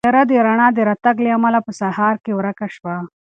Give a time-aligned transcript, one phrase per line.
[0.05, 2.95] تیاره د رڼا د راتګ له امله په سهار کې ورکه شوه.